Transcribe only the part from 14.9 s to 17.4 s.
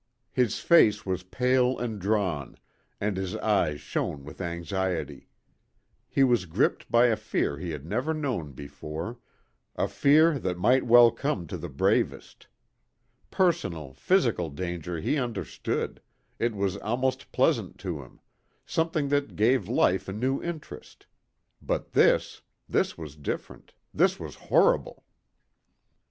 he understood, it was almost